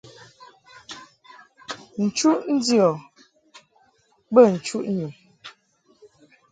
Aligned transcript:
Nchuʼ 2.03 2.37
ndiɔ 2.53 2.87
bə 4.33 4.41
nchuʼ 4.53 4.83
nyum. 4.97 5.13